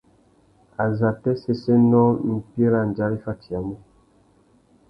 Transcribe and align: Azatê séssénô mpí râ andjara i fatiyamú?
Azatê 0.85 1.31
séssénô 1.43 2.03
mpí 2.33 2.63
râ 2.71 2.79
andjara 2.83 3.15
i 3.19 3.23
fatiyamú? 3.25 3.75